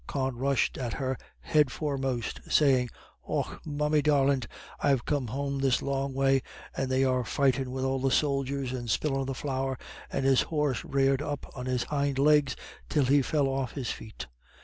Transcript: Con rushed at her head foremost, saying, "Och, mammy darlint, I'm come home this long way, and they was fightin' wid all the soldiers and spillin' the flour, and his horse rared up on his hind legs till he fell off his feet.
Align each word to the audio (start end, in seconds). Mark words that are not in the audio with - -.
Con 0.07 0.35
rushed 0.35 0.79
at 0.79 0.93
her 0.93 1.15
head 1.41 1.69
foremost, 1.71 2.39
saying, 2.51 2.89
"Och, 3.23 3.61
mammy 3.63 4.01
darlint, 4.01 4.47
I'm 4.79 4.97
come 4.97 5.27
home 5.27 5.59
this 5.59 5.83
long 5.83 6.15
way, 6.15 6.41
and 6.75 6.89
they 6.89 7.05
was 7.05 7.27
fightin' 7.27 7.69
wid 7.69 7.85
all 7.85 7.99
the 7.99 8.09
soldiers 8.09 8.73
and 8.73 8.89
spillin' 8.89 9.27
the 9.27 9.35
flour, 9.35 9.77
and 10.11 10.25
his 10.25 10.41
horse 10.41 10.83
rared 10.83 11.21
up 11.21 11.55
on 11.55 11.67
his 11.67 11.83
hind 11.83 12.17
legs 12.17 12.55
till 12.89 13.05
he 13.05 13.21
fell 13.21 13.45
off 13.47 13.73
his 13.73 13.91
feet. 13.91 14.25